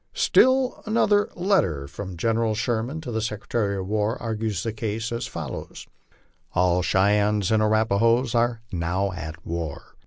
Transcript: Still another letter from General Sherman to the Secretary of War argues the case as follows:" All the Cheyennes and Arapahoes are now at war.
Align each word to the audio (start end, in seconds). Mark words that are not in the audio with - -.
Still 0.15 0.81
another 0.87 1.29
letter 1.35 1.87
from 1.87 2.17
General 2.17 2.55
Sherman 2.55 3.01
to 3.01 3.11
the 3.11 3.21
Secretary 3.21 3.77
of 3.77 3.85
War 3.87 4.19
argues 4.19 4.63
the 4.63 4.73
case 4.73 5.11
as 5.11 5.27
follows:" 5.27 5.85
All 6.55 6.77
the 6.77 6.83
Cheyennes 6.87 7.51
and 7.51 7.61
Arapahoes 7.61 8.33
are 8.33 8.61
now 8.71 9.11
at 9.11 9.45
war. 9.45 9.95